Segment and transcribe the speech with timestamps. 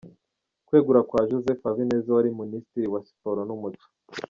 [0.67, 3.85] Kwegura kwa Jozefu Habineza wari Munisitiri wa Siporo n’Umuco.